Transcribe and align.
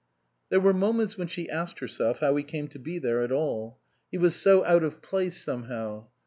There 0.49 0.59
were 0.59 0.73
moments 0.73 1.15
when 1.15 1.27
she 1.27 1.47
asked 1.47 1.77
herself 1.77 2.21
how 2.21 2.35
he 2.35 2.41
came 2.43 2.67
to 2.69 2.79
be 2.79 2.97
there 2.97 3.21
at 3.21 3.31
all; 3.31 3.77
he 4.09 4.17
was 4.17 4.33
so 4.35 4.65
out 4.65 4.83
of 4.83 4.99
place 5.03 5.37
somehow. 5.39 6.07